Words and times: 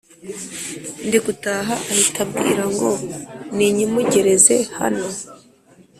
ndigutaha 1.07 1.73
ahita 1.91 2.19
abwira 2.25 2.63
ngo 2.73 2.89
ninyimugereze 3.55 4.55
hano 4.79 5.05